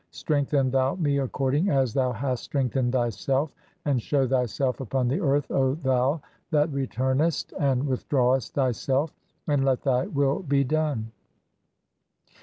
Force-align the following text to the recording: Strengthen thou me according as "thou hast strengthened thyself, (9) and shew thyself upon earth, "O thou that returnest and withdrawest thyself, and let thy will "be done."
Strengthen 0.09 0.71
thou 0.71 0.95
me 0.95 1.19
according 1.19 1.69
as 1.69 1.93
"thou 1.93 2.11
hast 2.11 2.43
strengthened 2.45 2.91
thyself, 2.91 3.51
(9) 3.85 3.91
and 3.93 4.01
shew 4.01 4.27
thyself 4.27 4.79
upon 4.79 5.11
earth, 5.11 5.51
"O 5.51 5.75
thou 5.75 6.19
that 6.49 6.73
returnest 6.73 7.53
and 7.59 7.83
withdrawest 7.85 8.53
thyself, 8.55 9.13
and 9.45 9.63
let 9.63 9.83
thy 9.83 10.07
will 10.07 10.39
"be 10.39 10.63
done." 10.63 11.11